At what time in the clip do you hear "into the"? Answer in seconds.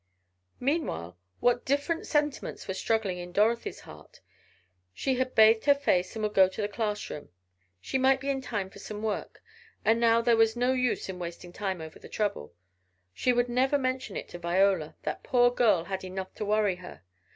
6.45-6.67